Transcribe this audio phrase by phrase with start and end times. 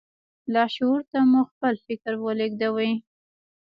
[0.53, 2.91] لاشعور ته مو خپل فکر ولېږدوئ.